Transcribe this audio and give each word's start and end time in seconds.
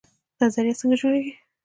نظریه 0.41 0.73
څنګه 0.79 0.95
جوړیږي؟ 1.01 1.33